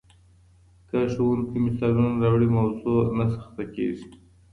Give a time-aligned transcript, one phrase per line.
[0.89, 4.05] که ښوونکی مثالونه راوړي، موضوع نه سخته کیږي.